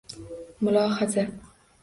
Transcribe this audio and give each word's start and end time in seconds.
Mulohaza 0.63 1.21